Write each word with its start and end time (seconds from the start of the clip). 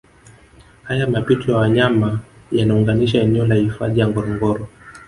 Haya 0.83 1.07
mapito 1.07 1.51
ya 1.51 1.57
wanyama 1.57 2.19
yanaunganisha 2.51 3.21
eneo 3.21 3.45
la 3.45 3.55
hifadhi 3.55 3.99
ya 3.99 4.07
Ngorongoro 4.07 4.67